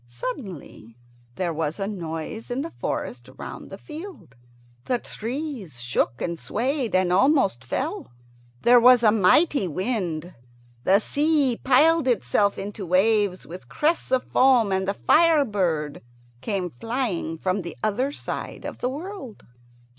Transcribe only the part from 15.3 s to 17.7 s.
bird came flying from